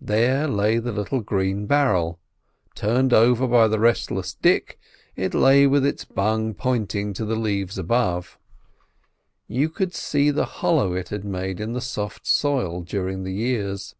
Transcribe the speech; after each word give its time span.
There 0.00 0.46
lay 0.46 0.78
the 0.78 0.92
little 0.92 1.20
green 1.20 1.66
barrel; 1.66 2.20
turned 2.76 3.12
over 3.12 3.48
by 3.48 3.66
the 3.66 3.80
restless 3.80 4.32
Dick, 4.34 4.78
it 5.16 5.34
lay 5.34 5.66
with 5.66 5.84
its 5.84 6.04
bung 6.04 6.54
pointing 6.54 7.12
to 7.14 7.24
the 7.24 7.34
leaves 7.34 7.76
above. 7.76 8.38
You 9.48 9.68
could 9.68 9.92
see 9.92 10.30
the 10.30 10.44
hollow 10.44 10.92
it 10.94 11.08
had 11.08 11.24
made 11.24 11.58
in 11.58 11.72
the 11.72 11.80
soft 11.80 12.24
soil 12.24 12.82
during 12.82 13.24
the 13.24 13.32
years. 13.34 13.96